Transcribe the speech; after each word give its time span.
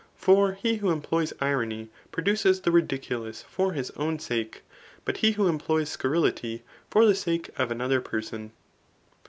For 0.15 0.53
he 0.53 0.77
who 0.77 0.89
employs 0.89 1.31
irony, 1.39 1.89
produces 2.11 2.61
the 2.61 2.71
ridiculous 2.71 3.43
for 3.43 3.73
his 3.73 3.91
own 3.91 4.17
sake; 4.17 4.63
but 5.05 5.17
he 5.17 5.33
who 5.33 5.47
employs 5.47 5.89
scurrility, 5.91 6.63
for 6.89 7.05
the 7.05 7.13
sake 7.13 7.51
of 7.55 7.69
another 7.69 8.01
person. 8.01 8.51